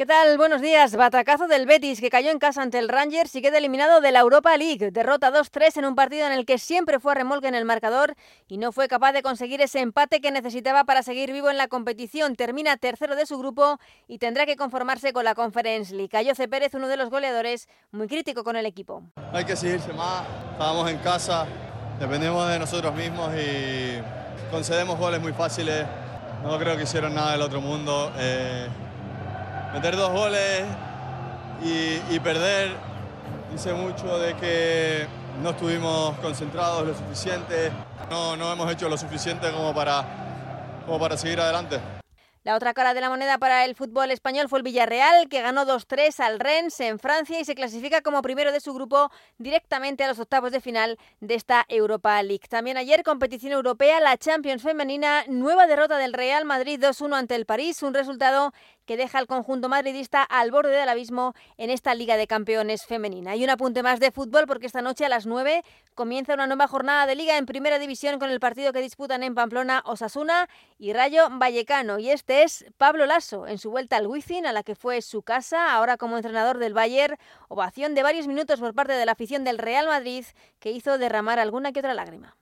¿Qué 0.00 0.06
tal? 0.06 0.38
Buenos 0.38 0.62
días. 0.62 0.96
Batacazo 0.96 1.46
del 1.46 1.66
Betis 1.66 2.00
que 2.00 2.08
cayó 2.08 2.30
en 2.30 2.38
casa 2.38 2.62
ante 2.62 2.78
el 2.78 2.88
Rangers 2.88 3.36
y 3.36 3.42
queda 3.42 3.58
eliminado 3.58 4.00
de 4.00 4.12
la 4.12 4.20
Europa 4.20 4.56
League. 4.56 4.90
Derrota 4.92 5.30
2-3 5.30 5.76
en 5.76 5.84
un 5.84 5.94
partido 5.94 6.26
en 6.26 6.32
el 6.32 6.46
que 6.46 6.56
siempre 6.56 6.98
fue 6.98 7.12
a 7.12 7.16
remolque 7.16 7.48
en 7.48 7.54
el 7.54 7.66
marcador 7.66 8.14
y 8.48 8.56
no 8.56 8.72
fue 8.72 8.88
capaz 8.88 9.12
de 9.12 9.20
conseguir 9.20 9.60
ese 9.60 9.80
empate 9.80 10.22
que 10.22 10.30
necesitaba 10.30 10.84
para 10.84 11.02
seguir 11.02 11.32
vivo 11.32 11.50
en 11.50 11.58
la 11.58 11.68
competición. 11.68 12.34
Termina 12.34 12.78
tercero 12.78 13.14
de 13.14 13.26
su 13.26 13.36
grupo 13.38 13.78
y 14.08 14.16
tendrá 14.16 14.46
que 14.46 14.56
conformarse 14.56 15.12
con 15.12 15.22
la 15.22 15.34
Conference 15.34 15.94
League. 15.94 16.08
Cayoce 16.08 16.48
Pérez, 16.48 16.72
uno 16.72 16.88
de 16.88 16.96
los 16.96 17.10
goleadores, 17.10 17.68
muy 17.90 18.08
crítico 18.08 18.42
con 18.42 18.56
el 18.56 18.64
equipo. 18.64 19.02
Hay 19.34 19.44
que 19.44 19.54
seguirse 19.54 19.92
más. 19.92 20.22
Estábamos 20.52 20.90
en 20.90 20.96
casa, 21.00 21.46
dependemos 21.98 22.48
de 22.48 22.58
nosotros 22.58 22.94
mismos 22.94 23.32
y 23.34 24.00
concedemos 24.50 24.98
goles 24.98 25.20
muy 25.20 25.34
fáciles. 25.34 25.84
No 26.42 26.58
creo 26.58 26.74
que 26.78 26.84
hicieron 26.84 27.14
nada 27.14 27.32
del 27.32 27.42
otro 27.42 27.60
mundo. 27.60 28.10
Eh, 28.16 28.66
meter 29.72 29.96
dos 29.96 30.10
goles 30.10 30.64
y, 31.62 32.18
perder 32.20 32.72
dice 33.52 33.72
mucho 33.72 34.18
de 34.18 34.34
que 34.36 35.06
no 35.42 35.50
estuvimos 35.50 36.16
concentrados 36.18 36.86
lo 36.86 36.94
suficiente, 36.94 37.70
no, 38.10 38.36
no 38.36 38.52
hemos 38.52 38.70
hecho 38.72 38.88
lo 38.88 38.96
suficiente 38.96 39.50
como 39.50 39.74
para, 39.74 40.04
como 40.86 40.98
para 40.98 41.16
seguir 41.16 41.40
adelante. 41.40 41.80
La 42.42 42.56
otra 42.56 42.72
cara 42.72 42.94
de 42.94 43.02
la 43.02 43.10
moneda 43.10 43.36
para 43.36 43.66
el 43.66 43.74
fútbol 43.74 44.10
español 44.10 44.48
fue 44.48 44.60
el 44.60 44.62
Villarreal, 44.62 45.28
que 45.28 45.42
ganó 45.42 45.66
2-3 45.66 46.20
al 46.20 46.40
Rennes 46.40 46.80
en 46.80 46.98
Francia 46.98 47.38
y 47.38 47.44
se 47.44 47.54
clasifica 47.54 48.00
como 48.00 48.22
primero 48.22 48.50
de 48.50 48.60
su 48.60 48.72
grupo 48.72 49.10
directamente 49.36 50.04
a 50.04 50.08
los 50.08 50.18
octavos 50.18 50.50
de 50.50 50.62
final 50.62 50.98
de 51.20 51.34
esta 51.34 51.66
Europa 51.68 52.22
League. 52.22 52.48
También 52.48 52.78
ayer, 52.78 53.02
competición 53.02 53.52
europea, 53.52 54.00
la 54.00 54.16
Champions 54.16 54.62
femenina, 54.62 55.24
nueva 55.28 55.66
derrota 55.66 55.98
del 55.98 56.14
Real 56.14 56.46
Madrid 56.46 56.82
2-1 56.82 57.14
ante 57.14 57.34
el 57.34 57.44
París, 57.44 57.82
un 57.82 57.92
resultado 57.92 58.54
que 58.90 58.96
deja 58.96 59.20
al 59.20 59.28
conjunto 59.28 59.68
madridista 59.68 60.24
al 60.24 60.50
borde 60.50 60.72
del 60.72 60.88
abismo 60.88 61.32
en 61.58 61.70
esta 61.70 61.94
Liga 61.94 62.16
de 62.16 62.26
Campeones 62.26 62.86
femenina. 62.86 63.36
Y 63.36 63.44
un 63.44 63.50
apunte 63.50 63.84
más 63.84 64.00
de 64.00 64.10
fútbol 64.10 64.48
porque 64.48 64.66
esta 64.66 64.82
noche 64.82 65.04
a 65.04 65.08
las 65.08 65.26
9 65.26 65.62
comienza 65.94 66.34
una 66.34 66.48
nueva 66.48 66.66
jornada 66.66 67.06
de 67.06 67.14
Liga 67.14 67.38
en 67.38 67.46
Primera 67.46 67.78
División 67.78 68.18
con 68.18 68.30
el 68.30 68.40
partido 68.40 68.72
que 68.72 68.80
disputan 68.80 69.22
en 69.22 69.36
Pamplona 69.36 69.84
Osasuna 69.86 70.48
y 70.76 70.92
Rayo 70.92 71.28
Vallecano. 71.30 72.00
Y 72.00 72.10
este 72.10 72.42
es 72.42 72.64
Pablo 72.78 73.06
Lasso 73.06 73.46
en 73.46 73.58
su 73.58 73.70
vuelta 73.70 73.96
al 73.96 74.08
Wizzing, 74.08 74.44
a 74.44 74.52
la 74.52 74.64
que 74.64 74.74
fue 74.74 75.02
su 75.02 75.22
casa, 75.22 75.72
ahora 75.72 75.96
como 75.96 76.16
entrenador 76.16 76.58
del 76.58 76.74
Bayern. 76.74 77.16
Ovación 77.46 77.94
de 77.94 78.02
varios 78.02 78.26
minutos 78.26 78.58
por 78.58 78.74
parte 78.74 78.94
de 78.94 79.06
la 79.06 79.12
afición 79.12 79.44
del 79.44 79.58
Real 79.58 79.86
Madrid 79.86 80.24
que 80.58 80.72
hizo 80.72 80.98
derramar 80.98 81.38
alguna 81.38 81.70
que 81.70 81.78
otra 81.78 81.94
lágrima. 81.94 82.36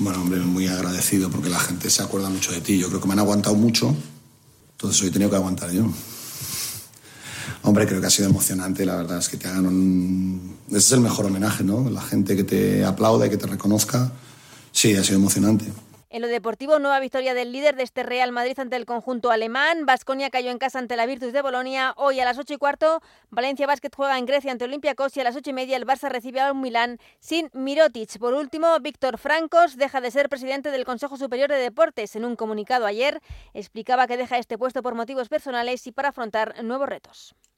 Bueno, 0.00 0.22
hombre, 0.22 0.40
muy 0.40 0.66
agradecido 0.66 1.30
porque 1.30 1.50
la 1.50 1.60
gente 1.60 1.88
se 1.88 2.02
acuerda 2.02 2.28
mucho 2.30 2.50
de 2.50 2.60
ti. 2.60 2.80
Yo 2.80 2.88
creo 2.88 3.00
que 3.00 3.06
me 3.06 3.12
han 3.12 3.20
aguantado 3.20 3.54
mucho 3.54 3.94
entonces 4.74 5.02
hoy 5.02 5.08
he 5.08 5.10
tenido 5.10 5.30
que 5.30 5.36
aguantar 5.36 5.70
yo. 5.70 5.86
Hombre, 7.62 7.86
creo 7.86 8.00
que 8.00 8.06
ha 8.06 8.10
sido 8.10 8.28
emocionante, 8.28 8.84
la 8.84 8.96
verdad 8.96 9.18
es 9.18 9.28
que 9.28 9.38
te 9.38 9.48
hagan 9.48 9.66
un... 9.66 10.58
Ese 10.68 10.78
es 10.78 10.92
el 10.92 11.00
mejor 11.00 11.26
homenaje, 11.26 11.64
¿no? 11.64 11.88
La 11.88 12.02
gente 12.02 12.36
que 12.36 12.44
te 12.44 12.84
aplaude, 12.84 13.30
que 13.30 13.38
te 13.38 13.46
reconozca. 13.46 14.12
Sí, 14.70 14.94
ha 14.94 15.02
sido 15.02 15.18
emocionante. 15.18 15.72
En 16.14 16.22
lo 16.22 16.28
deportivo, 16.28 16.78
nueva 16.78 17.00
victoria 17.00 17.34
del 17.34 17.50
líder 17.50 17.74
de 17.74 17.82
este 17.82 18.04
Real 18.04 18.30
Madrid 18.30 18.56
ante 18.60 18.76
el 18.76 18.86
conjunto 18.86 19.32
alemán. 19.32 19.84
Vasconia 19.84 20.30
cayó 20.30 20.52
en 20.52 20.58
casa 20.58 20.78
ante 20.78 20.94
la 20.94 21.06
Virtus 21.06 21.32
de 21.32 21.42
Bolonia. 21.42 21.92
Hoy 21.96 22.20
a 22.20 22.24
las 22.24 22.38
8 22.38 22.54
y 22.54 22.56
cuarto, 22.56 23.02
Valencia 23.30 23.66
Basket 23.66 23.90
juega 23.92 24.16
en 24.16 24.24
Grecia 24.24 24.52
ante 24.52 24.64
Olympiacos 24.64 25.16
y 25.16 25.20
a 25.20 25.24
las 25.24 25.34
8 25.34 25.50
y 25.50 25.52
media 25.52 25.76
el 25.76 25.84
Barça 25.84 26.08
recibe 26.08 26.40
a 26.40 26.52
un 26.52 26.60
Milán 26.60 27.00
sin 27.18 27.50
Mirotic. 27.52 28.16
Por 28.20 28.32
último, 28.32 28.78
Víctor 28.78 29.18
Francos 29.18 29.76
deja 29.76 30.00
de 30.00 30.12
ser 30.12 30.28
presidente 30.28 30.70
del 30.70 30.84
Consejo 30.84 31.16
Superior 31.16 31.50
de 31.50 31.58
Deportes. 31.58 32.14
En 32.14 32.24
un 32.24 32.36
comunicado 32.36 32.86
ayer 32.86 33.20
explicaba 33.52 34.06
que 34.06 34.16
deja 34.16 34.38
este 34.38 34.56
puesto 34.56 34.82
por 34.82 34.94
motivos 34.94 35.28
personales 35.28 35.84
y 35.88 35.90
para 35.90 36.10
afrontar 36.10 36.62
nuevos 36.62 36.88
retos. 36.88 37.34